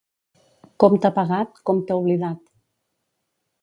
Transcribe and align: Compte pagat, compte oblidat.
Compte 0.85 1.13
pagat, 1.19 1.63
compte 1.71 2.01
oblidat. 2.03 2.45